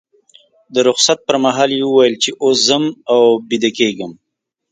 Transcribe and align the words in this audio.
د 0.73 0.75
رخصت 0.87 1.17
پر 1.27 1.35
مهال 1.45 1.69
یې 1.77 1.81
وویل 1.87 2.15
چې 2.23 2.29
اوس 2.43 2.57
ځم 2.69 2.83
او 3.11 3.21
بیدېږم. 3.49 4.11